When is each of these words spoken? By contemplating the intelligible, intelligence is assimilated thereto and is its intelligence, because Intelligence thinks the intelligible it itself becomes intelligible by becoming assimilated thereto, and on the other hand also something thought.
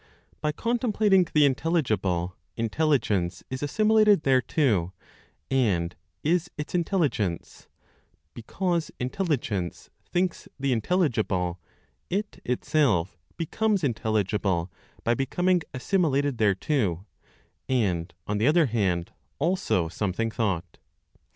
By 0.41 0.51
contemplating 0.51 1.27
the 1.31 1.45
intelligible, 1.45 2.35
intelligence 2.57 3.43
is 3.51 3.61
assimilated 3.61 4.23
thereto 4.23 4.93
and 5.51 5.95
is 6.23 6.49
its 6.57 6.73
intelligence, 6.73 7.67
because 8.33 8.89
Intelligence 8.99 9.91
thinks 10.11 10.47
the 10.59 10.73
intelligible 10.73 11.59
it 12.09 12.41
itself 12.43 13.15
becomes 13.37 13.83
intelligible 13.83 14.71
by 15.03 15.13
becoming 15.13 15.61
assimilated 15.71 16.39
thereto, 16.39 17.05
and 17.69 18.11
on 18.25 18.39
the 18.39 18.47
other 18.47 18.65
hand 18.65 19.11
also 19.37 19.87
something 19.87 20.31
thought. 20.31 20.79